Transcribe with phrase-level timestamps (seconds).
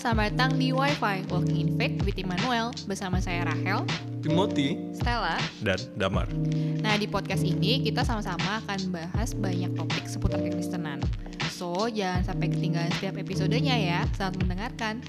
[0.00, 3.84] selamat datang di Wi-Fi Walking in Faith with Immanuel bersama saya Rahel,
[4.24, 5.36] Timothy, Stella.
[5.60, 6.24] dan Damar.
[6.80, 11.04] Nah di podcast ini kita sama-sama akan bahas banyak topik seputar kekristenan.
[11.52, 14.00] So jangan sampai ketinggalan setiap episodenya ya.
[14.16, 15.04] Selamat mendengarkan.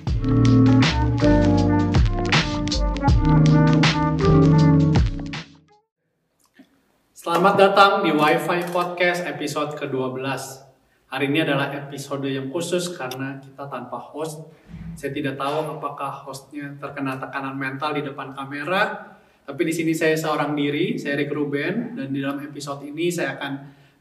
[7.15, 10.70] Selamat datang di Wi-Fi Podcast episode ke-12.
[11.11, 14.47] Hari ini adalah episode yang khusus karena kita tanpa host.
[14.95, 19.11] Saya tidak tahu apakah hostnya terkena tekanan mental di depan kamera.
[19.43, 21.99] Tapi di sini saya seorang diri, saya Rick Ruben.
[21.99, 23.51] Dan di dalam episode ini saya akan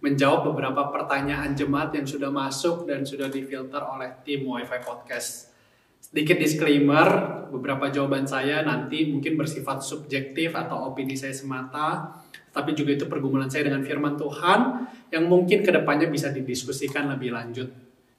[0.07, 5.51] menjawab beberapa pertanyaan jemaat yang sudah masuk dan sudah difilter oleh tim Wi-Fi Podcast.
[5.99, 7.11] Sedikit disclaimer,
[7.51, 13.47] beberapa jawaban saya nanti mungkin bersifat subjektif atau opini saya semata, tapi juga itu pergumulan
[13.47, 17.71] saya dengan firman Tuhan yang mungkin ke depannya bisa didiskusikan lebih lanjut.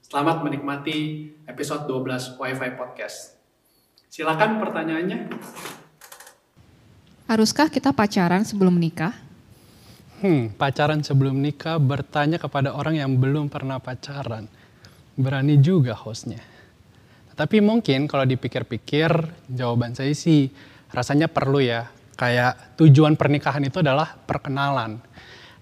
[0.01, 3.35] Selamat menikmati episode 12 Wi-Fi Podcast.
[4.11, 5.19] Silakan pertanyaannya.
[7.31, 9.15] Haruskah kita pacaran sebelum menikah?
[10.19, 14.51] Hmm, pacaran sebelum nikah bertanya kepada orang yang belum pernah pacaran.
[15.15, 16.43] Berani juga hostnya.
[17.31, 19.09] Tapi mungkin kalau dipikir-pikir
[19.47, 20.51] jawaban saya sih
[20.91, 21.87] rasanya perlu ya.
[22.21, 25.01] Kayak tujuan pernikahan itu adalah perkenalan.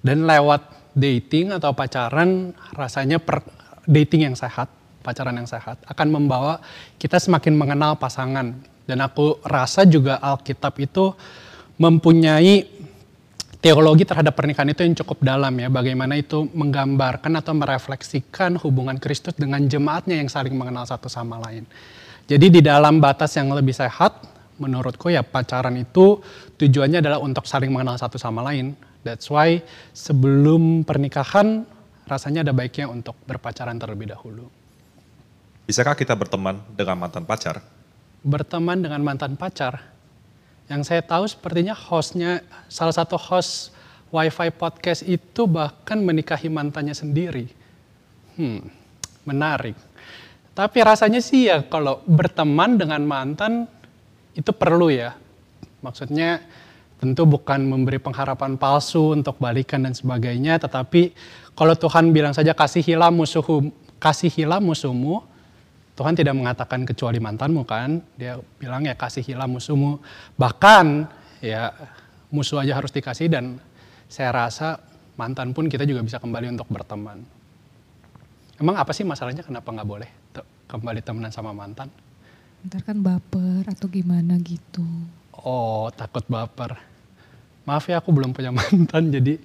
[0.03, 3.47] Dan lewat dating atau pacaran rasanya per,
[3.87, 4.67] dating yang sehat,
[4.99, 6.59] pacaran yang sehat akan membawa
[6.99, 8.59] kita semakin mengenal pasangan.
[8.83, 11.15] Dan aku rasa juga Alkitab itu
[11.79, 12.67] mempunyai
[13.63, 15.71] teologi terhadap pernikahan itu yang cukup dalam ya.
[15.71, 21.63] Bagaimana itu menggambarkan atau merefleksikan hubungan Kristus dengan jemaatnya yang saling mengenal satu sama lain.
[22.27, 24.21] Jadi di dalam batas yang lebih sehat,
[24.59, 26.19] menurutku ya pacaran itu
[26.59, 28.75] tujuannya adalah untuk saling mengenal satu sama lain.
[29.01, 29.63] That's why
[29.95, 31.63] sebelum pernikahan
[32.03, 34.51] rasanya ada baiknya untuk berpacaran terlebih dahulu.
[35.63, 37.63] Bisakah kita berteman dengan mantan pacar?
[38.19, 39.79] Berteman dengan mantan pacar,
[40.67, 43.71] yang saya tahu sepertinya hostnya, salah satu host
[44.13, 47.49] WiFi podcast itu bahkan menikahi mantannya sendiri.
[48.35, 48.67] Hmm,
[49.25, 49.77] menarik.
[50.57, 53.69] Tapi rasanya sih ya kalau berteman dengan mantan
[54.33, 55.15] itu perlu ya.
[55.79, 56.43] Maksudnya
[56.99, 61.15] tentu bukan memberi pengharapan palsu untuk balikan dan sebagainya, tetapi
[61.55, 65.23] kalau Tuhan bilang saja kasihilah musuhmu, kasihilah musuhmu,
[65.95, 69.99] Tuhan tidak mengatakan kecuali mantanmu kan, dia bilang ya kasihilah musuhmu.
[70.39, 71.07] Bahkan
[71.43, 71.75] ya
[72.31, 73.59] musuh aja harus dikasih dan
[74.07, 74.79] saya rasa
[75.19, 77.19] mantan pun kita juga bisa kembali untuk berteman.
[78.59, 80.09] Emang apa sih masalahnya kenapa nggak boleh
[80.67, 81.91] kembali temenan sama mantan?
[82.63, 84.83] Ntar kan baper atau gimana gitu.
[85.45, 86.75] Oh takut baper.
[87.63, 89.39] Maaf ya aku belum punya mantan jadi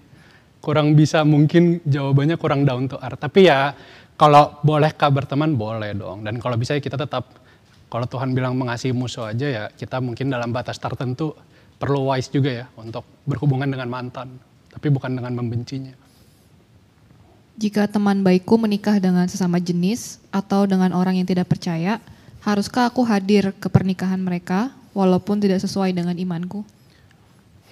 [0.65, 3.21] kurang bisa mungkin jawabannya kurang down to earth.
[3.21, 3.77] Tapi ya
[4.15, 7.27] kalau boleh kah berteman boleh dong dan kalau bisa kita tetap
[7.91, 11.34] kalau Tuhan bilang mengasihi musuh aja ya kita mungkin dalam batas tertentu
[11.78, 14.38] perlu wise juga ya untuk berhubungan dengan mantan
[14.71, 15.94] tapi bukan dengan membencinya.
[17.55, 22.03] Jika teman baikku menikah dengan sesama jenis atau dengan orang yang tidak percaya,
[22.43, 26.62] haruskah aku hadir ke pernikahan mereka walaupun tidak sesuai dengan imanku?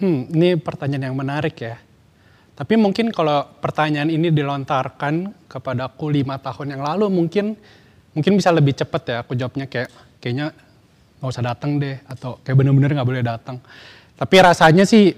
[0.03, 1.79] Hmm, ini pertanyaan yang menarik ya.
[2.53, 7.57] Tapi mungkin kalau pertanyaan ini dilontarkan kepada aku lima tahun yang lalu mungkin
[8.13, 9.89] mungkin bisa lebih cepat ya aku jawabnya kayak
[10.21, 10.53] kayaknya
[11.17, 13.57] nggak usah datang deh atau kayak bener-bener nggak boleh datang.
[14.19, 15.17] Tapi rasanya sih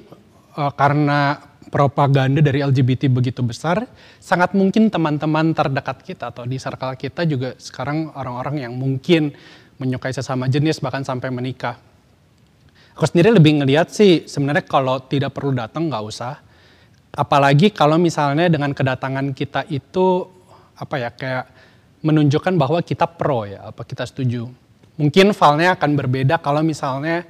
[0.55, 1.41] uh, karena
[1.75, 3.83] propaganda dari LGBT begitu besar,
[4.23, 9.35] sangat mungkin teman-teman terdekat kita atau di circle kita juga sekarang orang-orang yang mungkin
[9.83, 11.75] menyukai sesama jenis bahkan sampai menikah.
[12.94, 16.38] Aku sendiri lebih ngelihat sih sebenarnya kalau tidak perlu datang nggak usah.
[17.10, 20.31] Apalagi kalau misalnya dengan kedatangan kita itu
[20.78, 21.44] apa ya kayak
[22.06, 24.47] menunjukkan bahwa kita pro ya apa kita setuju.
[24.94, 27.27] Mungkin filenya akan berbeda kalau misalnya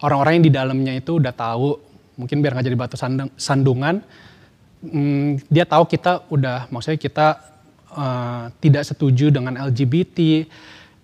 [0.00, 1.76] orang-orang yang di dalamnya itu udah tahu.
[2.16, 2.96] Mungkin biar nggak jadi batu
[3.36, 4.00] sandungan.
[4.84, 7.26] Hmm, dia tahu kita udah maksudnya kita
[7.92, 10.48] uh, tidak setuju dengan LGBT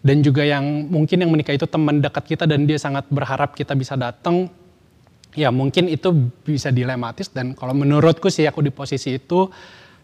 [0.00, 3.76] dan juga yang mungkin yang menikah itu teman dekat kita dan dia sangat berharap kita
[3.76, 4.49] bisa datang
[5.37, 6.08] ya mungkin itu
[6.41, 7.29] bisa dilematis.
[7.29, 9.52] Dan kalau menurutku sih aku di posisi itu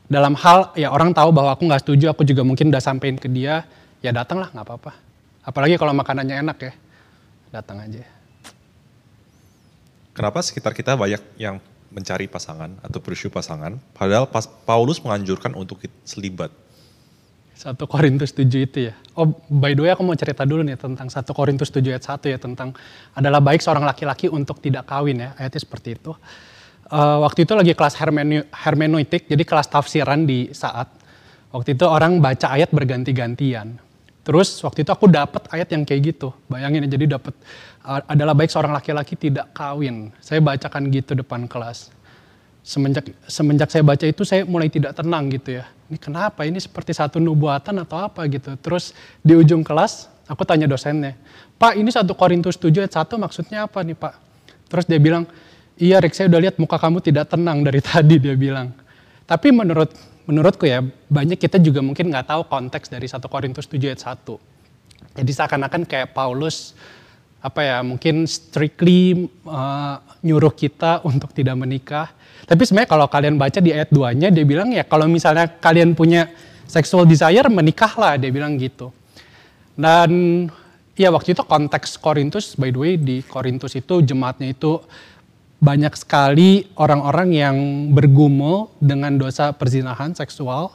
[0.07, 3.27] dalam hal ya orang tahu bahwa aku nggak setuju aku juga mungkin udah sampein ke
[3.33, 3.65] dia
[4.05, 4.93] ya datanglah nggak apa-apa.
[5.49, 6.73] Apalagi kalau makanannya enak ya
[7.49, 8.05] datang aja.
[10.13, 11.57] Kenapa sekitar kita banyak yang
[11.89, 16.53] mencari pasangan atau bersyukur pasangan padahal pas Paulus menganjurkan untuk selibat?
[17.57, 18.95] 1 Korintus 7 itu ya.
[19.17, 22.21] Oh, by the way aku mau cerita dulu nih tentang 1 Korintus 7 ayat 1
[22.29, 22.77] ya tentang
[23.17, 25.33] adalah baik seorang laki-laki untuk tidak kawin ya.
[25.41, 26.13] Ayatnya seperti itu.
[26.87, 30.93] Uh, waktu itu lagi kelas hermenu, hermeneutik, jadi kelas tafsiran di saat.
[31.51, 33.81] Waktu itu orang baca ayat berganti-gantian.
[34.21, 36.37] Terus waktu itu aku dapat ayat yang kayak gitu.
[36.53, 37.33] Bayangin ya, jadi dapat
[37.89, 40.13] eh, adalah baik seorang laki-laki tidak kawin.
[40.21, 41.89] Saya bacakan gitu depan kelas.
[42.67, 45.71] Semenjak semenjak saya baca itu saya mulai tidak tenang gitu ya.
[45.87, 46.43] Ini kenapa?
[46.43, 48.59] Ini seperti satu nubuatan atau apa gitu.
[48.59, 48.91] Terus
[49.23, 51.15] di ujung kelas aku tanya dosennya,
[51.63, 54.15] "Pak, ini satu Korintus 7 ayat 1 maksudnya apa nih, Pak?"
[54.67, 55.31] Terus dia bilang,
[55.79, 58.75] "Iya, Rick, saya udah lihat muka kamu tidak tenang dari tadi," dia bilang.
[59.31, 59.95] Tapi menurut
[60.27, 64.43] menurutku ya banyak kita juga mungkin nggak tahu konteks dari 1 Korintus 7 ayat 1.
[65.23, 66.75] Jadi seakan-akan kayak Paulus
[67.39, 72.11] apa ya mungkin strictly uh, nyuruh kita untuk tidak menikah.
[72.47, 76.31] Tapi sebenarnya kalau kalian baca di ayat 2-nya dia bilang ya kalau misalnya kalian punya
[76.67, 78.95] sexual desire menikahlah dia bilang gitu.
[79.75, 80.47] Dan
[80.95, 84.79] ya waktu itu konteks Korintus by the way di Korintus itu jemaatnya itu
[85.57, 87.57] banyak sekali orang-orang yang
[87.93, 90.71] bergumul dengan dosa perzinahan seksual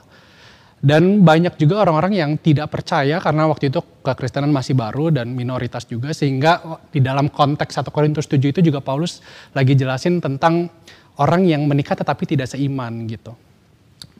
[0.81, 5.85] dan banyak juga orang-orang yang tidak percaya karena waktu itu kekristenan masih baru dan minoritas
[5.85, 9.21] juga sehingga di dalam konteks 1 Korintus 7 itu juga Paulus
[9.53, 10.74] lagi jelasin tentang
[11.19, 13.36] orang yang menikah tetapi tidak seiman gitu.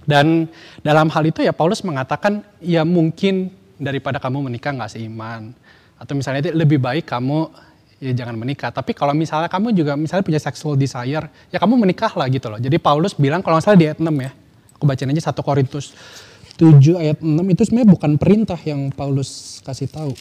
[0.02, 0.50] Dan
[0.82, 5.54] dalam hal itu ya Paulus mengatakan ya mungkin daripada kamu menikah nggak seiman
[6.02, 7.54] atau misalnya itu lebih baik kamu
[8.02, 8.74] ya jangan menikah.
[8.74, 12.58] Tapi kalau misalnya kamu juga misalnya punya sexual desire, ya kamu menikah lah gitu loh.
[12.58, 14.32] Jadi Paulus bilang kalau salah di ayat 6 ya,
[14.74, 15.94] aku bacain aja 1 Korintus
[16.58, 20.14] 7 ayat 6 itu sebenarnya bukan perintah yang Paulus kasih tahu.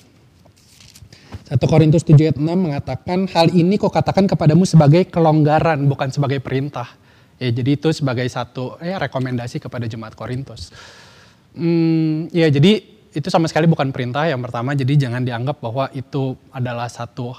[1.50, 6.38] 1 Korintus 7 ayat 6 mengatakan hal ini kau katakan kepadamu sebagai kelonggaran bukan sebagai
[6.38, 6.94] perintah.
[7.42, 10.70] Ya, jadi itu sebagai satu ya, rekomendasi kepada jemaat Korintus.
[11.58, 12.78] Hmm, ya jadi
[13.10, 17.34] itu sama sekali bukan perintah yang pertama jadi jangan dianggap bahwa itu adalah satu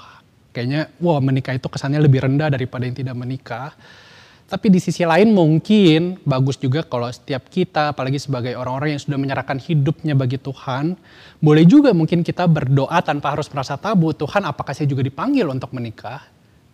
[0.52, 3.72] kayaknya wah menikah itu kesannya lebih rendah daripada yang tidak menikah.
[4.52, 9.16] Tapi di sisi lain mungkin bagus juga kalau setiap kita, apalagi sebagai orang-orang yang sudah
[9.16, 10.92] menyerahkan hidupnya bagi Tuhan,
[11.40, 15.72] boleh juga mungkin kita berdoa tanpa harus merasa tabu, Tuhan apakah saya juga dipanggil untuk
[15.72, 16.20] menikah?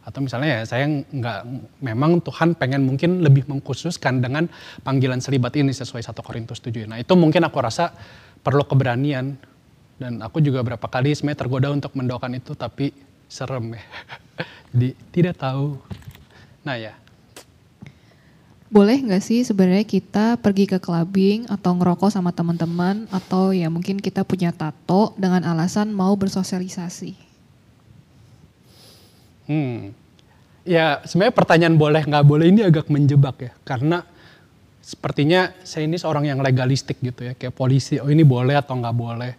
[0.02, 1.38] Atau misalnya ya saya nggak,
[1.78, 4.50] memang Tuhan pengen mungkin lebih mengkhususkan dengan
[4.82, 6.82] panggilan selibat ini sesuai 1 Korintus 7.
[6.90, 7.94] Nah itu mungkin aku rasa
[8.42, 9.38] perlu keberanian.
[9.98, 12.90] Dan aku juga berapa kali sebenarnya tergoda untuk mendoakan itu, tapi
[13.30, 13.82] serem ya.
[14.74, 15.78] Jadi tidak tahu.
[16.66, 16.98] Nah ya.
[18.68, 23.96] Boleh nggak sih sebenarnya kita pergi ke clubbing atau ngerokok sama teman-teman atau ya mungkin
[23.96, 27.16] kita punya tato dengan alasan mau bersosialisasi?
[29.48, 29.96] Hmm.
[30.68, 34.04] Ya sebenarnya pertanyaan boleh nggak boleh ini agak menjebak ya karena
[34.84, 38.96] sepertinya saya ini seorang yang legalistik gitu ya kayak polisi oh ini boleh atau nggak
[38.96, 39.32] boleh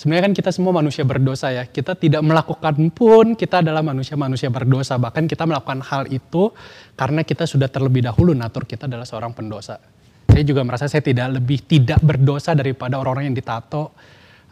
[0.00, 1.68] Sebenarnya kan kita semua manusia berdosa ya.
[1.68, 4.96] Kita tidak melakukan pun kita adalah manusia-manusia berdosa.
[4.96, 6.56] Bahkan kita melakukan hal itu
[6.96, 9.76] karena kita sudah terlebih dahulu natur kita adalah seorang pendosa.
[10.24, 13.92] Saya juga merasa saya tidak lebih tidak berdosa daripada orang-orang yang ditato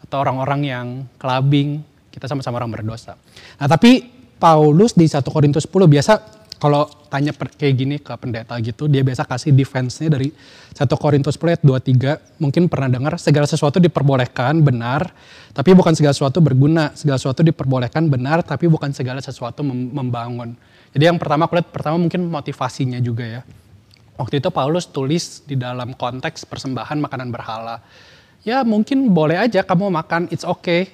[0.05, 0.87] atau orang-orang yang
[1.17, 1.81] clubbing.
[2.13, 3.17] Kita sama-sama orang berdosa.
[3.57, 4.05] Nah tapi
[4.37, 6.13] Paulus di 1 Korintus 10 biasa
[6.61, 11.57] kalau tanya kayak gini ke pendeta gitu, dia biasa kasih defense-nya dari 1 Korintus 10
[11.57, 15.09] ayat 23, mungkin pernah dengar segala sesuatu diperbolehkan benar,
[15.51, 16.93] tapi bukan segala sesuatu berguna.
[16.93, 20.53] Segala sesuatu diperbolehkan benar, tapi bukan segala sesuatu membangun.
[20.93, 23.41] Jadi yang pertama aku lihat pertama mungkin motivasinya juga ya.
[24.19, 27.79] Waktu itu Paulus tulis di dalam konteks persembahan makanan berhala
[28.47, 30.87] ya mungkin boleh aja kamu makan, it's okay.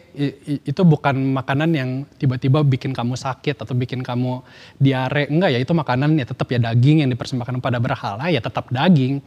[0.64, 4.40] itu bukan makanan yang tiba-tiba bikin kamu sakit atau bikin kamu
[4.80, 5.28] diare.
[5.28, 9.20] Enggak ya, itu makanan ya tetap ya daging yang dipersembahkan pada berhala ya tetap daging.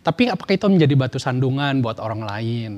[0.00, 2.72] Tapi apakah itu menjadi batu sandungan buat orang lain?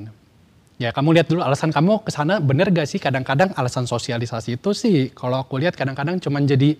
[0.81, 2.99] Ya kamu lihat dulu alasan kamu ke sana bener gak sih?
[2.99, 6.75] Kadang-kadang alasan sosialisasi itu sih kalau aku lihat kadang-kadang cuma jadi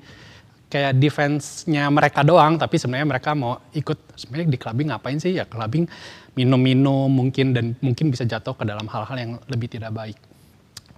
[0.72, 5.38] kayak defense-nya mereka doang, tapi sebenarnya mereka mau ikut sebenarnya di clubbing ngapain sih?
[5.38, 5.86] Ya clubbing
[6.34, 10.18] minum-minum mungkin dan mungkin bisa jatuh ke dalam hal-hal yang lebih tidak baik.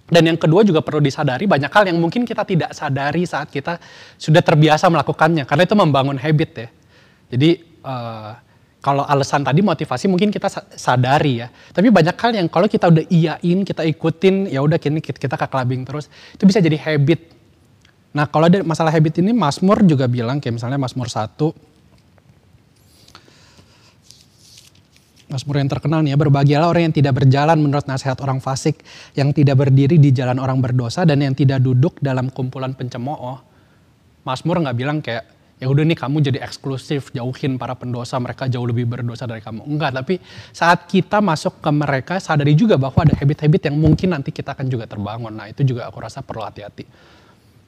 [0.06, 3.82] Dan yang kedua juga perlu disadari banyak hal yang mungkin kita tidak sadari saat kita
[4.14, 6.68] sudah terbiasa melakukannya karena itu membangun habit ya.
[7.26, 7.50] Jadi
[7.82, 8.30] uh,
[8.78, 10.46] kalau alasan tadi motivasi mungkin kita
[10.78, 11.50] sadari ya.
[11.50, 15.46] Tapi banyak hal yang kalau kita udah iyain, kita ikutin, ya udah kini kita ke
[15.50, 17.34] clubbing terus, itu bisa jadi habit.
[18.16, 21.36] Nah, kalau ada masalah habit ini Mazmur juga bilang kayak misalnya Mazmur 1
[25.26, 28.80] Mazmur yang terkenal nih ya, berbahagialah orang yang tidak berjalan menurut nasihat orang fasik,
[29.18, 33.42] yang tidak berdiri di jalan orang berdosa, dan yang tidak duduk dalam kumpulan pencemooh.
[34.22, 35.26] Mazmur nggak bilang kayak,
[35.58, 39.66] ya udah nih kamu jadi eksklusif, jauhin para pendosa, mereka jauh lebih berdosa dari kamu.
[39.66, 40.22] Enggak, tapi
[40.54, 44.70] saat kita masuk ke mereka, sadari juga bahwa ada habit-habit yang mungkin nanti kita akan
[44.70, 45.34] juga terbangun.
[45.34, 46.86] Nah itu juga aku rasa perlu hati-hati.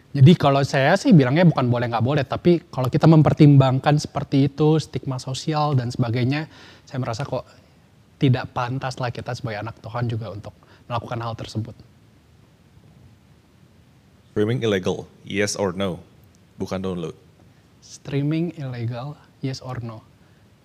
[0.08, 4.80] Jadi kalau saya sih bilangnya bukan boleh nggak boleh, tapi kalau kita mempertimbangkan seperti itu,
[4.80, 6.48] stigma sosial dan sebagainya,
[6.88, 7.44] saya merasa kok
[8.16, 10.56] tidak pantas lah kita sebagai anak Tuhan juga untuk
[10.88, 11.76] melakukan hal tersebut.
[14.34, 16.00] Streaming illegal, yes or no?
[16.56, 17.14] Bukan download.
[17.84, 20.00] Streaming ilegal, yes or no?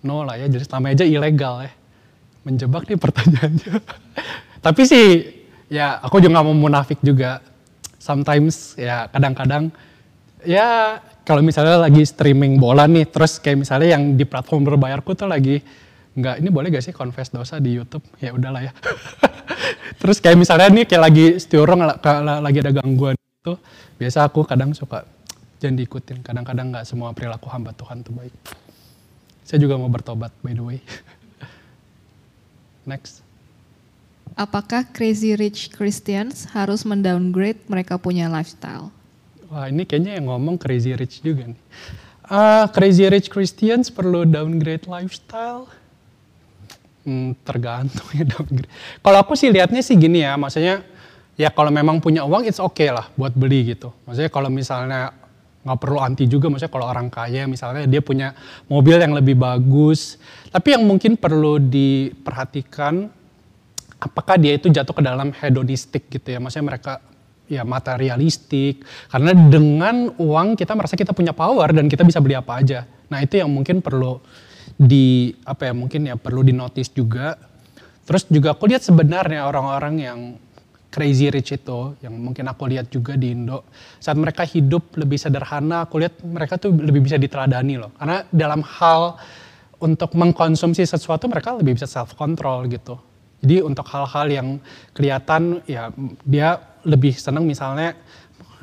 [0.00, 1.72] No lah ya, jadi selama aja ilegal ya.
[2.48, 3.72] Menjebak nih pertanyaannya.
[4.64, 5.06] Tapi sih,
[5.68, 7.44] ya aku juga nggak mau munafik juga.
[8.04, 9.72] Sometimes ya kadang-kadang
[10.44, 15.24] ya kalau misalnya lagi streaming bola nih, terus kayak misalnya yang di platform berbayarku tuh
[15.24, 15.64] lagi
[16.14, 18.04] nggak ini boleh gak sih confess dosa di YouTube?
[18.20, 18.72] Ya udahlah ya.
[20.04, 21.80] terus kayak misalnya nih kayak lagi stiorong
[22.44, 23.56] lagi ada gangguan itu,
[23.96, 25.08] biasa aku kadang suka
[25.56, 26.20] jangan diikutin.
[26.20, 28.34] Kadang-kadang nggak semua perilaku hamba Tuhan tuh baik.
[29.48, 30.78] Saya juga mau bertobat by the way.
[32.90, 33.23] Next.
[34.34, 38.90] Apakah crazy rich Christians harus mendowngrade mereka punya lifestyle?
[39.46, 41.60] Wah ini kayaknya yang ngomong crazy rich juga nih.
[42.26, 45.70] Uh, crazy rich Christians perlu downgrade lifestyle?
[47.06, 48.66] Hmm, tergantung ya downgrade.
[48.98, 50.82] Kalau aku sih lihatnya sih gini ya, maksudnya
[51.38, 53.94] ya kalau memang punya uang it's okay lah buat beli gitu.
[54.02, 55.14] Maksudnya kalau misalnya
[55.62, 58.34] nggak perlu anti juga, maksudnya kalau orang kaya misalnya dia punya
[58.66, 60.18] mobil yang lebih bagus.
[60.50, 63.22] Tapi yang mungkin perlu diperhatikan
[64.04, 66.92] apakah dia itu jatuh ke dalam hedonistik gitu ya, maksudnya mereka
[67.44, 72.60] ya materialistik karena dengan uang kita merasa kita punya power dan kita bisa beli apa
[72.60, 72.84] aja.
[73.08, 74.20] Nah, itu yang mungkin perlu
[74.76, 77.36] di apa ya mungkin ya perlu di notice juga.
[78.04, 80.20] Terus juga aku lihat sebenarnya orang-orang yang
[80.94, 83.66] crazy rich itu yang mungkin aku lihat juga di Indo
[83.98, 88.62] saat mereka hidup lebih sederhana aku lihat mereka tuh lebih bisa diteladani loh karena dalam
[88.62, 89.18] hal
[89.82, 92.94] untuk mengkonsumsi sesuatu mereka lebih bisa self control gitu
[93.44, 94.48] jadi untuk hal-hal yang
[94.96, 95.92] kelihatan ya
[96.24, 96.56] dia
[96.88, 97.92] lebih senang misalnya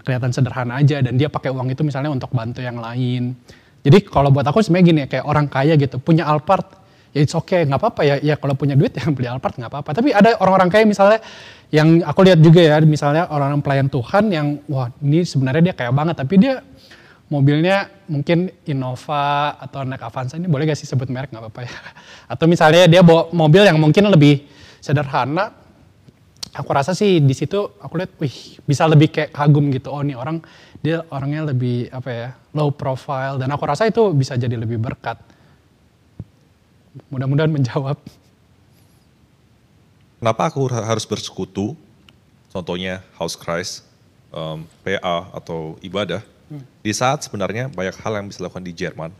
[0.02, 3.38] kelihatan sederhana aja dan dia pakai uang itu misalnya untuk bantu yang lain.
[3.86, 6.82] Jadi kalau buat aku sebenarnya gini kayak orang kaya gitu punya Alphard
[7.14, 9.90] ya it's okay nggak apa-apa ya ya kalau punya duit yang beli Alphard nggak apa-apa.
[9.94, 11.22] Tapi ada orang-orang kaya misalnya
[11.70, 15.94] yang aku lihat juga ya misalnya orang-orang pelayan Tuhan yang wah ini sebenarnya dia kaya
[15.94, 16.66] banget tapi dia
[17.32, 21.72] mobilnya mungkin Innova atau naik Avanza ini boleh gak sih sebut merek nggak apa-apa ya.
[22.36, 24.51] Atau misalnya dia bawa mobil yang mungkin lebih
[24.82, 25.54] sederhana.
[26.52, 29.88] Aku rasa sih di situ aku lihat wih bisa lebih kayak kagum gitu.
[29.88, 30.44] Oh nih orang
[30.84, 33.40] dia orangnya lebih apa ya low profile.
[33.40, 35.16] Dan aku rasa itu bisa jadi lebih berkat.
[37.08, 37.96] Mudah-mudahan menjawab.
[40.20, 41.80] Kenapa aku harus bersekutu?
[42.52, 43.88] Contohnya house Christ
[44.36, 46.20] um, PA atau ibadah.
[46.52, 46.68] Hmm.
[46.84, 49.12] di saat sebenarnya banyak hal yang bisa dilakukan di Jerman.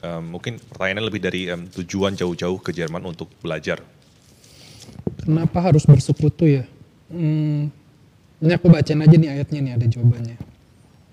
[0.00, 3.84] Um, mungkin pertanyaannya lebih dari um, tujuan jauh-jauh ke Jerman untuk belajar
[5.18, 6.64] Kenapa harus bersekutu ya?
[7.10, 7.72] Hmm,
[8.40, 10.36] ini aku bacain aja nih ayatnya nih ada jawabannya.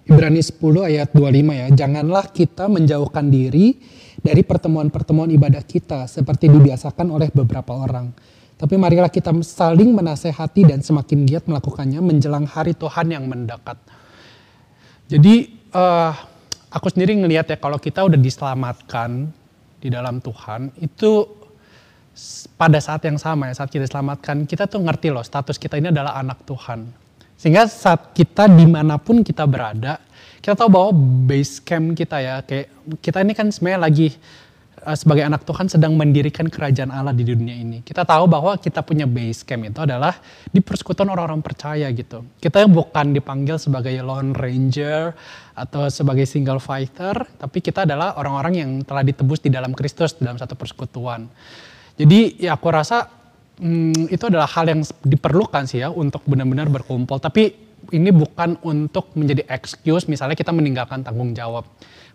[0.07, 1.67] Ibrani 10 ayat 25 ya.
[1.75, 3.75] Janganlah kita menjauhkan diri
[4.23, 8.15] dari pertemuan-pertemuan ibadah kita seperti dibiasakan oleh beberapa orang.
[8.57, 13.77] Tapi marilah kita saling menasehati dan semakin giat melakukannya menjelang hari Tuhan yang mendekat.
[15.11, 16.09] Jadi uh,
[16.73, 19.29] aku sendiri ngelihat ya kalau kita udah diselamatkan
[19.77, 21.29] di dalam Tuhan itu
[22.57, 25.93] pada saat yang sama ya saat kita diselamatkan kita tuh ngerti loh status kita ini
[25.93, 26.89] adalah anak Tuhan.
[27.37, 30.01] Sehingga saat kita di mana pun kita berada
[30.41, 30.91] kita tahu bahwa
[31.27, 32.71] base camp kita ya kayak
[33.03, 34.07] kita ini kan sebenarnya lagi
[34.87, 37.83] uh, sebagai anak Tuhan sedang mendirikan kerajaan Allah di dunia ini.
[37.83, 40.15] Kita tahu bahwa kita punya base camp itu adalah
[40.47, 42.23] di persekutuan orang-orang percaya gitu.
[42.39, 45.11] Kita bukan dipanggil sebagai lone ranger
[45.51, 50.39] atau sebagai single fighter tapi kita adalah orang-orang yang telah ditebus di dalam Kristus dalam
[50.39, 51.27] satu persekutuan
[51.97, 53.09] jadi ya aku rasa
[53.57, 57.17] hmm, itu adalah hal yang diperlukan sih ya untuk benar-benar berkumpul.
[57.17, 61.65] Tapi ini bukan untuk menjadi excuse misalnya kita meninggalkan tanggung jawab.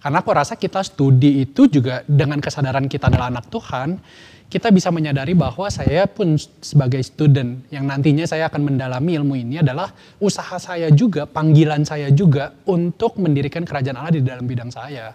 [0.02, 4.02] Karena aku rasa kita studi itu juga dengan kesadaran kita adalah anak Tuhan,
[4.50, 9.62] kita bisa menyadari bahwa saya pun sebagai student yang nantinya saya akan mendalami ilmu ini
[9.62, 15.14] adalah usaha saya juga, panggilan saya juga untuk mendirikan kerajaan Allah di dalam bidang saya.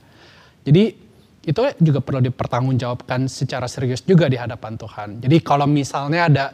[0.63, 1.06] Jadi
[1.47, 5.23] itu juga perlu dipertanggungjawabkan secara serius juga di hadapan Tuhan.
[5.23, 6.45] Jadi kalau misalnya ada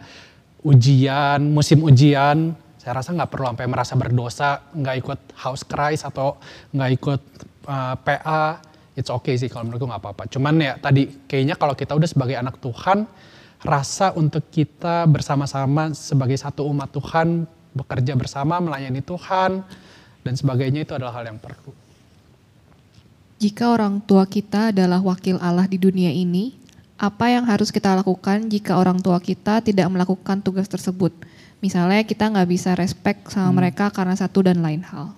[0.62, 6.38] ujian, musim ujian, saya rasa nggak perlu sampai merasa berdosa, nggak ikut house Christ atau
[6.77, 7.21] nggak ikut
[7.65, 8.62] uh, eh, PA,
[8.93, 10.23] it's okay sih kalau menurutku nggak apa-apa.
[10.29, 13.09] Cuman ya tadi kayaknya kalau kita udah sebagai anak Tuhan,
[13.65, 19.65] rasa untuk kita bersama-sama sebagai satu umat Tuhan, bekerja bersama, melayani Tuhan,
[20.21, 21.83] dan sebagainya itu adalah hal yang perlu.
[23.43, 26.55] Jika orang tua kita adalah wakil Allah di dunia ini,
[26.95, 31.12] apa yang harus kita lakukan jika orang tua kita tidak melakukan tugas tersebut?
[31.59, 33.55] Misalnya kita nggak bisa respect sama hmm.
[33.59, 35.12] mereka karena satu dan lain hal.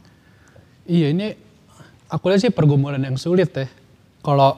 [0.89, 1.37] Iya ini
[2.09, 3.69] aku lihat sih pergumulan yang sulit ya.
[4.25, 4.57] Kalau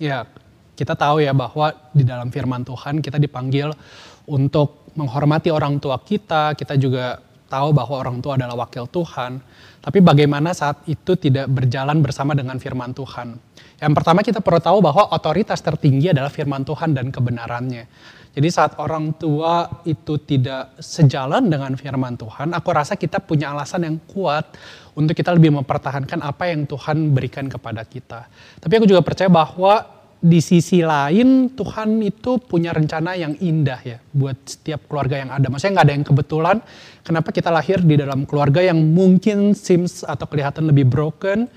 [0.00, 0.24] ya
[0.72, 3.76] kita tahu ya bahwa di dalam firman Tuhan kita dipanggil
[4.24, 7.20] untuk menghormati orang tua kita, kita juga
[7.50, 9.42] tahu bahwa orang tua adalah wakil Tuhan.
[9.82, 13.34] Tapi bagaimana saat itu tidak berjalan bersama dengan firman Tuhan?
[13.82, 17.84] Yang pertama kita perlu tahu bahwa otoritas tertinggi adalah firman Tuhan dan kebenarannya.
[18.30, 23.82] Jadi saat orang tua itu tidak sejalan dengan firman Tuhan, aku rasa kita punya alasan
[23.82, 24.54] yang kuat
[24.94, 28.30] untuk kita lebih mempertahankan apa yang Tuhan berikan kepada kita.
[28.62, 33.98] Tapi aku juga percaya bahwa di sisi lain Tuhan itu punya rencana yang indah ya
[34.12, 35.48] buat setiap keluarga yang ada.
[35.48, 36.56] Maksudnya nggak ada yang kebetulan.
[37.00, 41.48] Kenapa kita lahir di dalam keluarga yang mungkin seems atau kelihatan lebih broken,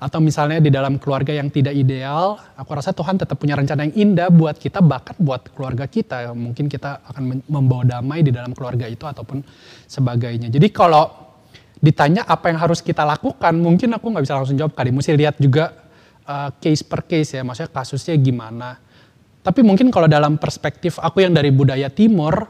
[0.00, 3.94] atau misalnya di dalam keluarga yang tidak ideal, aku rasa Tuhan tetap punya rencana yang
[4.08, 6.32] indah buat kita, bahkan buat keluarga kita.
[6.32, 9.44] Mungkin kita akan membawa damai di dalam keluarga itu ataupun
[9.84, 10.48] sebagainya.
[10.48, 11.08] Jadi kalau
[11.84, 14.72] ditanya apa yang harus kita lakukan, mungkin aku nggak bisa langsung jawab.
[14.72, 15.79] Kali mesti lihat juga
[16.30, 18.78] uh, case per case ya, maksudnya kasusnya gimana.
[19.40, 22.46] Tapi mungkin kalau dalam perspektif aku yang dari budaya timur,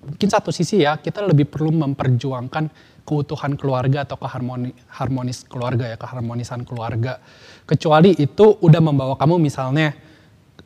[0.00, 5.96] mungkin satu sisi ya kita lebih perlu memperjuangkan keutuhan keluarga atau keharmoni, harmonis keluarga ya,
[6.00, 7.20] keharmonisan keluarga.
[7.68, 9.92] Kecuali itu udah membawa kamu misalnya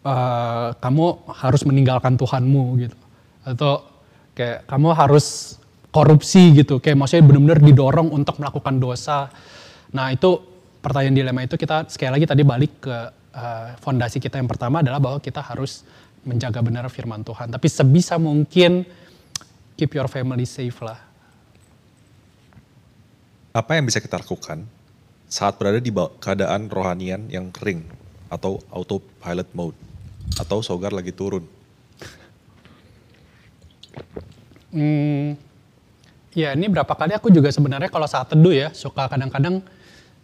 [0.06, 2.98] uh, kamu harus meninggalkan Tuhanmu gitu.
[3.42, 3.82] Atau
[4.36, 5.58] kayak kamu harus
[5.92, 9.28] korupsi gitu, kayak maksudnya benar-benar didorong untuk melakukan dosa.
[9.92, 10.51] Nah itu
[10.82, 12.96] pertanyaan dilema itu kita sekali lagi tadi balik ke
[13.32, 15.86] uh, fondasi kita yang pertama adalah bahwa kita harus
[16.26, 17.54] menjaga benar firman Tuhan.
[17.54, 18.82] Tapi sebisa mungkin
[19.78, 21.12] keep your family safe lah
[23.52, 24.64] apa yang bisa kita lakukan
[25.28, 27.84] saat berada di keadaan rohanian yang kering
[28.32, 29.76] atau autopilot mode
[30.40, 31.44] atau sogar lagi turun?
[34.72, 35.36] Hmm,
[36.32, 39.60] ya ini berapa kali aku juga sebenarnya kalau saat teduh ya suka kadang-kadang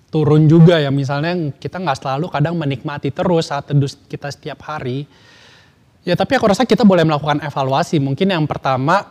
[0.09, 5.05] turun juga ya misalnya kita nggak selalu kadang menikmati terus saat teduh kita setiap hari.
[6.05, 8.01] Ya tapi aku rasa kita boleh melakukan evaluasi.
[8.01, 9.05] Mungkin yang pertama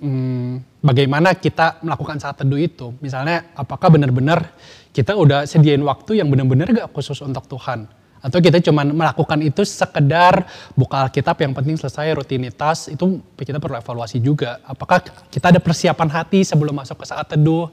[0.00, 2.96] hmm, bagaimana kita melakukan saat teduh itu.
[3.04, 4.56] Misalnya apakah benar-benar
[4.90, 7.84] kita udah sediain waktu yang benar-benar gak khusus untuk Tuhan.
[8.20, 10.44] Atau kita cuma melakukan itu sekedar
[10.76, 14.60] buka Alkitab yang penting selesai rutinitas, itu kita perlu evaluasi juga.
[14.60, 15.00] Apakah
[15.32, 17.72] kita ada persiapan hati sebelum masuk ke saat teduh.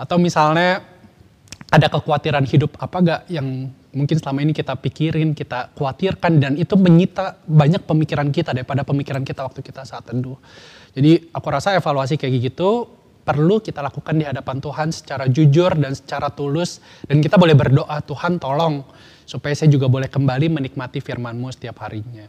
[0.00, 0.80] Atau misalnya
[1.72, 6.76] ada kekhawatiran hidup apa gak yang mungkin selama ini kita pikirin, kita khawatirkan dan itu
[6.76, 10.36] menyita banyak pemikiran kita daripada pemikiran kita waktu kita saat teduh.
[10.92, 12.84] Jadi aku rasa evaluasi kayak gitu
[13.24, 16.84] perlu kita lakukan di hadapan Tuhan secara jujur dan secara tulus.
[17.08, 18.84] Dan kita boleh berdoa, Tuhan tolong
[19.24, 22.28] supaya saya juga boleh kembali menikmati firman-Mu setiap harinya.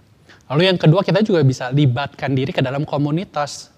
[0.56, 3.76] Lalu yang kedua kita juga bisa libatkan diri ke dalam komunitas.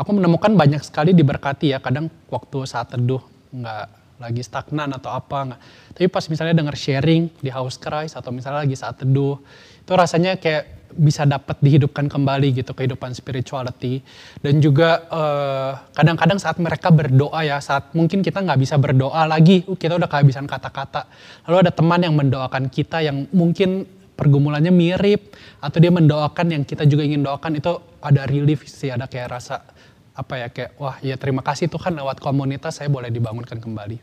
[0.00, 3.20] Aku menemukan banyak sekali diberkati ya, kadang waktu saat teduh
[3.52, 5.60] nggak lagi stagnan atau apa nggak.
[5.98, 9.38] Tapi pas misalnya dengar sharing di house Christ atau misalnya lagi saat teduh,
[9.82, 14.00] itu rasanya kayak bisa dapat dihidupkan kembali gitu kehidupan spirituality
[14.40, 19.66] dan juga eh, kadang-kadang saat mereka berdoa ya saat mungkin kita nggak bisa berdoa lagi
[19.66, 21.10] uh, kita udah kehabisan kata-kata
[21.50, 26.86] lalu ada teman yang mendoakan kita yang mungkin pergumulannya mirip atau dia mendoakan yang kita
[26.86, 29.73] juga ingin doakan itu ada relief sih ada kayak rasa
[30.14, 33.98] apa ya kayak wah ya terima kasih Tuhan lewat komunitas saya boleh dibangunkan kembali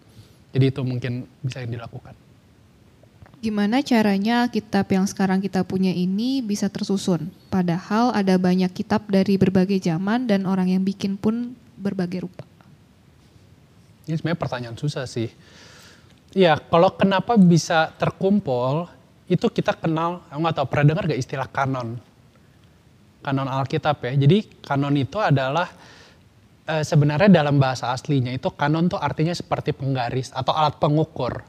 [0.51, 2.13] jadi itu mungkin bisa yang dilakukan
[3.41, 7.33] gimana caranya kitab yang sekarang kita punya ini bisa tersusun.
[7.49, 12.45] Padahal ada banyak kitab dari berbagai zaman dan orang yang bikin pun berbagai rupa.
[14.05, 15.33] Ini sebenarnya pertanyaan susah sih.
[16.37, 18.87] Ya, kalau kenapa bisa terkumpul,
[19.25, 21.97] itu kita kenal, aku nggak tahu pernah dengar gak istilah kanon?
[23.25, 24.13] Kanon Alkitab ya.
[24.15, 25.67] Jadi kanon itu adalah
[26.65, 31.41] e, sebenarnya dalam bahasa aslinya itu kanon tuh artinya seperti penggaris atau alat pengukur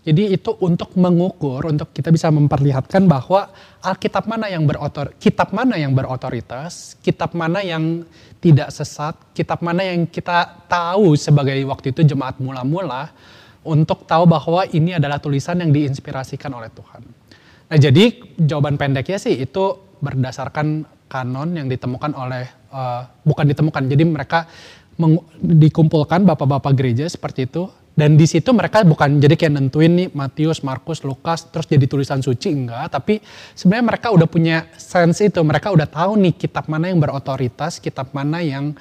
[0.00, 3.52] jadi itu untuk mengukur, untuk kita bisa memperlihatkan bahwa
[3.84, 8.08] Alkitab mana yang berotor, kitab mana yang berotoritas, kitab mana yang
[8.40, 13.12] tidak sesat, kitab mana yang kita tahu sebagai waktu itu jemaat mula-mula
[13.60, 17.02] untuk tahu bahwa ini adalah tulisan yang diinspirasikan oleh Tuhan.
[17.68, 18.04] Nah jadi
[18.40, 19.64] jawaban pendeknya sih itu
[20.00, 24.46] berdasarkan kanon yang ditemukan oleh, uh, bukan ditemukan, jadi mereka
[25.40, 27.68] dikumpulkan bapak-bapak gereja seperti itu.
[27.90, 32.24] Dan di situ mereka bukan jadi kayak nentuin nih Matius, Markus, Lukas terus jadi tulisan
[32.24, 33.20] suci enggak, tapi
[33.52, 38.14] sebenarnya mereka udah punya sense itu, mereka udah tahu nih kitab mana yang berotoritas, kitab
[38.16, 38.72] mana yang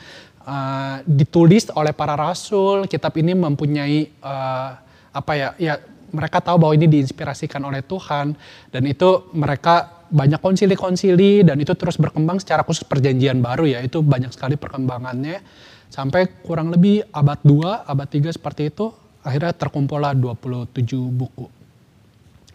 [0.45, 4.78] uh, ditulis oleh para rasul, kitab ini mempunyai uh,
[5.12, 5.73] apa ya, ya
[6.13, 8.34] mereka tahu bahwa ini diinspirasikan oleh Tuhan.
[8.71, 14.02] Dan itu mereka banyak konsili-konsili dan itu terus berkembang secara khusus perjanjian baru ya, itu
[14.02, 15.41] banyak sekali perkembangannya
[15.89, 18.93] sampai kurang lebih abad 2, abad 3 seperti itu
[19.26, 20.74] akhirnya terkumpullah 27
[21.13, 21.45] buku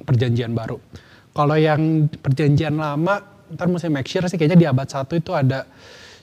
[0.02, 0.78] perjanjian baru.
[1.34, 5.66] Kalau yang perjanjian lama, ntar mesti make sure sih kayaknya di abad 1 itu ada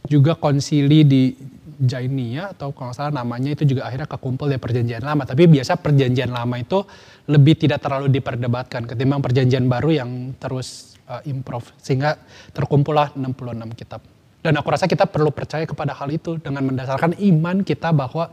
[0.08, 1.36] juga konsili di
[1.82, 5.26] Jainia atau kalau salah namanya itu juga akhirnya kekumpul dari perjanjian lama.
[5.26, 6.86] Tapi biasa perjanjian lama itu
[7.26, 11.74] lebih tidak terlalu diperdebatkan ketimbang perjanjian baru yang terus uh, improve.
[11.82, 12.22] Sehingga
[12.54, 14.06] terkumpullah 66 kitab.
[14.42, 18.30] Dan aku rasa kita perlu percaya kepada hal itu dengan mendasarkan iman kita bahwa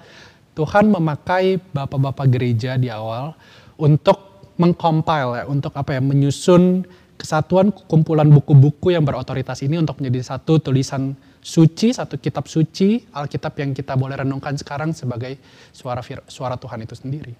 [0.57, 3.37] Tuhan memakai bapak-bapak gereja di awal
[3.79, 6.83] untuk mengcompile ya, untuk apa ya, menyusun
[7.15, 11.15] kesatuan kumpulan buku-buku yang berotoritas ini untuk menjadi satu tulisan
[11.49, 15.41] suci, satu kitab suci, Alkitab yang kita boleh renungkan sekarang sebagai
[15.73, 17.33] suara suara Tuhan itu sendiri.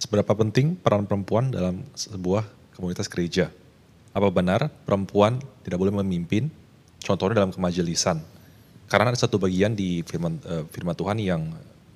[0.00, 3.52] Seberapa penting peran perempuan dalam sebuah komunitas gereja?
[4.10, 6.50] apa benar perempuan tidak boleh memimpin?
[7.00, 8.20] Contohnya dalam kemajelisan.
[8.90, 11.46] Karena ada satu bagian di firman, uh, firman Tuhan yang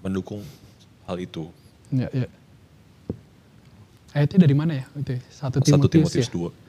[0.01, 0.41] mendukung
[1.11, 1.51] hal itu.
[1.91, 2.31] Ya, ya.
[4.15, 4.87] Ayatnya dari mana ya?
[4.95, 5.21] Itu ya?
[5.27, 6.55] satu Timotius, Timotius ya?
[6.55, 6.64] 2.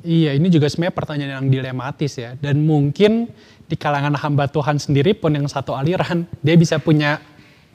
[0.00, 2.32] Iya, ini juga sebenarnya pertanyaan yang dilematis ya.
[2.40, 3.28] Dan mungkin
[3.68, 7.20] di kalangan hamba Tuhan sendiri pun yang satu aliran, dia bisa punya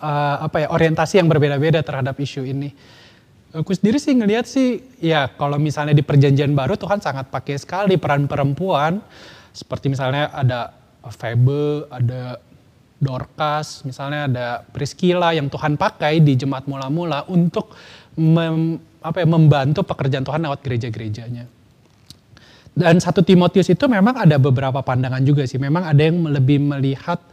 [0.02, 2.74] uh, apa ya orientasi yang berbeda-beda terhadap isu ini.
[3.56, 7.96] Aku sendiri sih ngelihat sih, ya kalau misalnya di perjanjian baru Tuhan sangat pakai sekali
[7.96, 9.00] peran perempuan.
[9.56, 10.76] Seperti misalnya ada
[11.16, 12.44] Febe, ada
[13.00, 17.72] Dorcas, misalnya ada Priscilla yang Tuhan pakai di jemaat mula-mula untuk
[18.20, 21.48] mem, apa ya, membantu pekerjaan Tuhan lewat gereja-gerejanya.
[22.76, 25.56] Dan satu Timotius itu memang ada beberapa pandangan juga sih.
[25.56, 27.24] Memang ada yang lebih melihat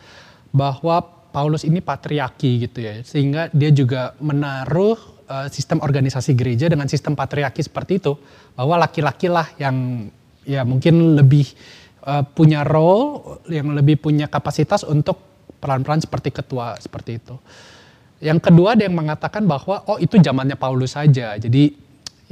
[0.54, 1.02] bahwa
[1.34, 3.02] Paulus ini patriarki gitu ya.
[3.02, 4.94] Sehingga dia juga menaruh
[5.26, 8.14] uh, sistem organisasi gereja dengan sistem patriarki seperti itu
[8.54, 10.06] bahwa laki-laki lah yang
[10.46, 11.50] ya mungkin lebih
[12.06, 15.18] uh, punya role yang lebih punya kapasitas untuk
[15.58, 17.34] peran-peran seperti ketua seperti itu.
[18.22, 21.34] Yang kedua ada yang mengatakan bahwa oh itu zamannya Paulus saja.
[21.34, 21.74] Jadi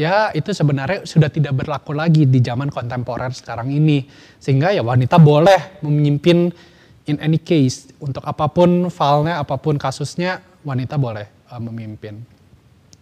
[0.01, 4.09] ya itu sebenarnya sudah tidak berlaku lagi di zaman kontemporer sekarang ini.
[4.41, 6.49] Sehingga ya wanita boleh memimpin
[7.05, 12.17] in any case untuk apa pun filenya, apa pun kasusnya wanita boleh uh, memimpin.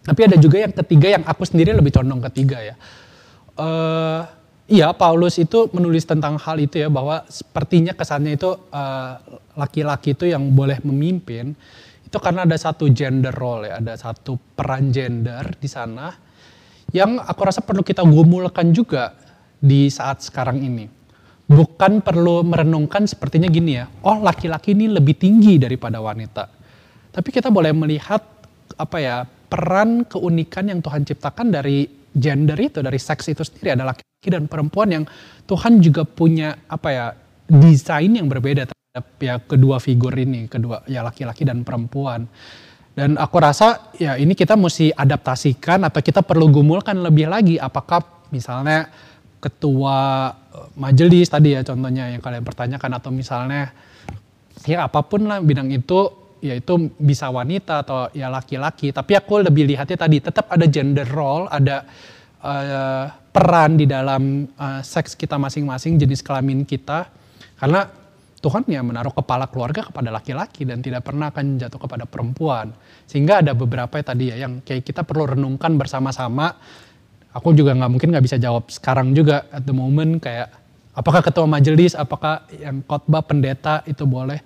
[0.03, 2.75] Tapi ada juga yang ketiga yang aku sendiri lebih condong ketiga ya.
[3.59, 4.23] Uh,
[4.67, 9.13] iya Paulus itu menulis tentang hal itu ya bahwa sepertinya kesannya itu eh,
[9.57, 11.51] laki-laki uh, itu yang boleh memimpin
[12.05, 16.28] itu karena ada satu gender role ya, ada satu peran gender di sana
[16.93, 19.13] yang aku rasa perlu kita gumulkan juga
[19.59, 20.85] di saat sekarang ini.
[21.49, 26.45] Bukan perlu merenungkan sepertinya gini ya, oh laki-laki ini lebih tinggi daripada wanita.
[27.09, 28.21] Tapi kita boleh melihat
[28.77, 33.97] apa ya peran keunikan yang Tuhan ciptakan dari gender itu, dari seks itu sendiri adalah
[33.97, 35.03] laki-laki dan perempuan yang
[35.49, 37.05] Tuhan juga punya apa ya
[37.49, 42.29] desain yang berbeda terhadap ya kedua figur ini, kedua ya laki-laki dan perempuan.
[42.99, 48.27] Dan aku rasa ya ini kita mesti adaptasikan atau kita perlu gumulkan lebih lagi apakah
[48.35, 48.91] misalnya
[49.39, 53.71] ketua eh, majelis tadi ya contohnya yang kalian pertanyakan atau misalnya
[54.67, 56.11] ya apa pun lah bidang itu
[56.43, 58.91] ya itu bisa wanita atau ya laki-laki.
[58.91, 61.87] Tapi aku lebih lihatnya tadi tetap ada gender role ada
[62.43, 67.07] uh, peran di dalam uh, seks kita masing-masing jenis kelamin kita.
[67.55, 67.87] Karena
[68.39, 72.71] Tuhan ya menaruh kepala keluarga kepada laki-laki dan tidak pernah akan jatuh kepada perempuan
[73.03, 76.55] sehingga ada beberapa ya tadi ya yang kayak kita perlu renungkan bersama-sama
[77.35, 80.49] aku juga nggak mungkin nggak bisa jawab sekarang juga at the moment kayak
[80.95, 84.39] apakah ketua majelis apakah yang khotbah pendeta itu boleh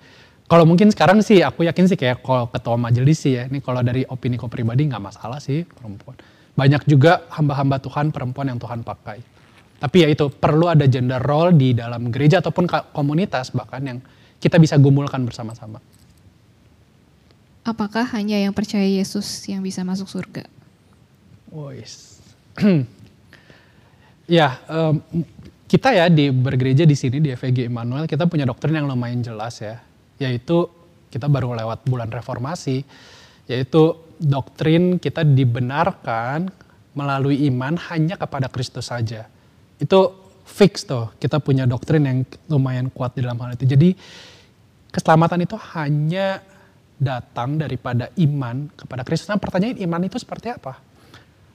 [0.44, 3.80] kalau mungkin sekarang sih aku yakin sih kayak kalau ketua majelis sih ya, ini kalau
[3.80, 6.20] dari opini kau pribadi nggak masalah sih perempuan.
[6.54, 9.24] Banyak juga hamba-hamba Tuhan perempuan yang Tuhan pakai.
[9.84, 12.64] Tapi ya itu perlu ada gender role di dalam gereja ataupun
[12.96, 13.98] komunitas bahkan yang
[14.40, 15.76] kita bisa gumulkan bersama-sama.
[17.68, 20.48] Apakah hanya yang percaya Yesus yang bisa masuk surga?
[21.52, 22.16] Wis.
[24.40, 25.04] ya, um,
[25.68, 29.60] kita ya di bergereja di sini di FEG Emmanuel kita punya doktrin yang lumayan jelas
[29.60, 29.84] ya
[30.18, 30.70] yaitu
[31.10, 32.82] kita baru lewat bulan reformasi,
[33.46, 36.50] yaitu doktrin kita dibenarkan
[36.94, 39.30] melalui iman hanya kepada Kristus saja.
[39.80, 40.00] Itu
[40.44, 43.64] fix tuh, kita punya doktrin yang lumayan kuat di dalam hal itu.
[43.66, 43.96] Jadi
[44.92, 46.38] keselamatan itu hanya
[46.94, 49.26] datang daripada iman kepada Kristus.
[49.26, 50.78] Nah pertanyaan iman itu seperti apa?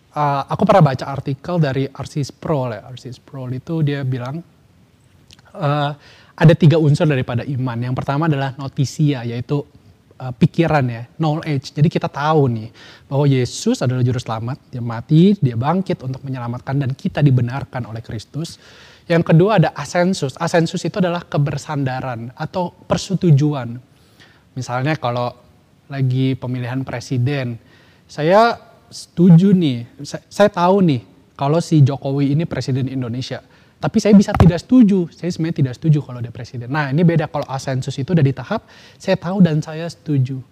[0.09, 2.83] Uh, aku pernah baca artikel dari Arsis Pro, ya.
[2.89, 4.41] Arsis Pro itu dia bilang
[5.53, 5.91] uh,
[6.39, 7.77] ada tiga unsur daripada iman.
[7.77, 9.63] Yang pertama adalah notisia, yaitu
[10.19, 11.71] uh, pikiran ya, knowledge.
[11.71, 12.69] Jadi kita tahu nih
[13.07, 18.03] bahwa Yesus adalah juru selamat, dia mati, dia bangkit untuk menyelamatkan dan kita dibenarkan oleh
[18.03, 18.59] Kristus.
[19.09, 20.37] Yang kedua ada asensus.
[20.37, 23.81] Asensus itu adalah kebersandaran atau persetujuan.
[24.53, 25.33] Misalnya kalau
[25.89, 27.57] lagi pemilihan presiden,
[28.05, 28.59] saya
[28.93, 31.01] setuju nih, saya, saya tahu nih
[31.33, 33.41] kalau si Jokowi ini presiden Indonesia.
[33.79, 36.67] Tapi saya bisa tidak setuju, saya sebenarnya tidak setuju kalau dia presiden.
[36.67, 38.67] Nah ini beda kalau asensus itu udah di tahap
[38.99, 40.43] saya tahu dan saya setuju.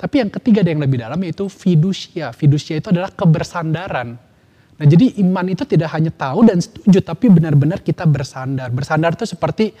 [0.00, 2.32] Tapi yang ketiga ada yang lebih dalam yaitu fidusia.
[2.32, 4.16] Fidusia itu adalah kebersandaran.
[4.80, 8.72] Nah jadi iman itu tidak hanya tahu dan setuju, tapi benar-benar kita bersandar.
[8.72, 9.76] Bersandar itu seperti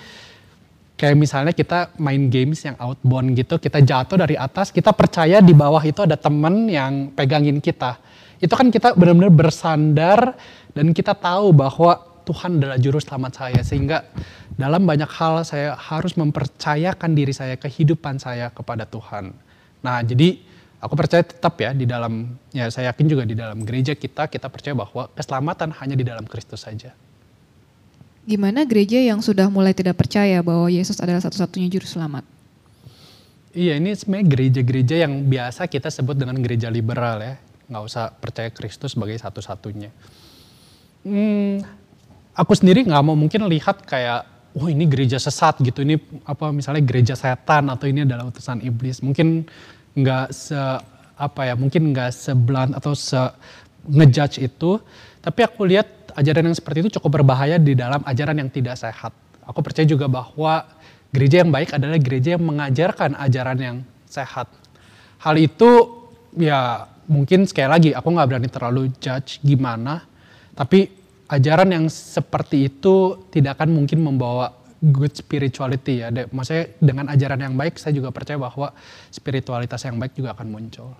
[1.00, 5.56] kayak misalnya kita main games yang outbound gitu, kita jatuh dari atas, kita percaya di
[5.56, 7.96] bawah itu ada temen yang pegangin kita.
[8.36, 10.36] Itu kan kita benar-benar bersandar
[10.76, 14.06] dan kita tahu bahwa Tuhan adalah juru selamat saya sehingga
[14.54, 19.34] dalam banyak hal saya harus mempercayakan diri saya kehidupan saya kepada Tuhan.
[19.82, 20.38] Nah, jadi
[20.82, 24.46] aku percaya tetap ya di dalam ya saya yakin juga di dalam gereja kita kita
[24.50, 26.94] percaya bahwa keselamatan hanya di dalam Kristus saja.
[28.22, 32.22] Gimana gereja yang sudah mulai tidak percaya bahwa Yesus adalah satu-satunya juru selamat?
[33.52, 37.34] Iya, ini sebenarnya gereja-gereja yang biasa kita sebut dengan gereja liberal ya.
[37.66, 39.90] Nggak usah percaya Kristus sebagai satu-satunya.
[41.02, 41.66] Hmm,
[42.32, 44.24] aku sendiri nggak mau mungkin lihat kayak
[44.56, 45.84] oh ini gereja sesat gitu.
[45.84, 45.96] Ini
[46.28, 49.00] apa misalnya gereja setan atau ini adalah utusan iblis.
[49.00, 49.48] Mungkin
[49.96, 50.60] nggak se
[51.16, 53.20] apa ya mungkin nggak sebelan atau se
[53.88, 54.80] ngejudge itu.
[55.22, 59.14] Tapi aku lihat ajaran yang seperti itu cukup berbahaya di dalam ajaran yang tidak sehat.
[59.46, 60.66] Aku percaya juga bahwa
[61.14, 63.76] gereja yang baik adalah gereja yang mengajarkan ajaran yang
[64.08, 64.50] sehat.
[65.22, 66.02] Hal itu
[66.36, 70.04] ya mungkin sekali lagi aku nggak berani terlalu judge gimana.
[70.52, 71.01] Tapi
[71.32, 74.52] ajaran yang seperti itu tidak akan mungkin membawa
[74.84, 76.12] good spirituality ya.
[76.12, 78.76] Maksudnya dengan ajaran yang baik saya juga percaya bahwa
[79.08, 80.92] spiritualitas yang baik juga akan muncul.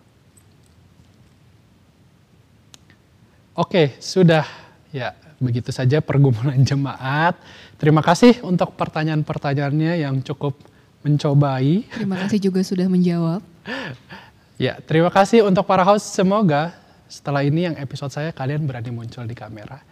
[3.53, 4.49] Oke, sudah
[4.88, 7.37] ya begitu saja pergumulan jemaat.
[7.77, 10.57] Terima kasih untuk pertanyaan-pertanyaannya yang cukup
[11.05, 11.85] mencobai.
[11.92, 13.45] Terima kasih juga sudah menjawab.
[14.64, 16.16] ya, terima kasih untuk para host.
[16.16, 16.73] Semoga
[17.11, 19.83] setelah ini yang episode saya kalian berani muncul di kamera.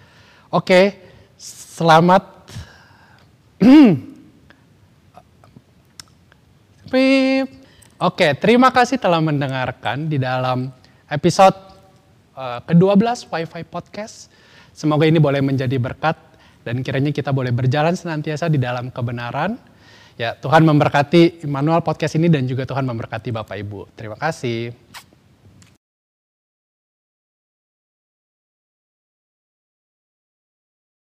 [0.50, 0.98] Oke,
[1.38, 2.26] selamat.
[8.02, 10.74] Oke, terima kasih telah mendengarkan di dalam
[11.06, 11.54] episode
[12.34, 14.26] uh, ke-12 Wi-Fi Podcast.
[14.74, 16.18] Semoga ini boleh menjadi berkat
[16.66, 19.54] dan kiranya kita boleh berjalan senantiasa di dalam kebenaran.
[20.18, 23.94] Ya, Tuhan memberkati Immanuel Podcast ini dan juga Tuhan memberkati Bapak Ibu.
[23.94, 24.74] Terima kasih.